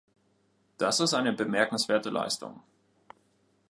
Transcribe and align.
Das 0.79 0.99
ist 0.99 1.13
eine 1.13 1.31
bemerkenswerte 1.31 2.09
Leistung. 2.09 2.63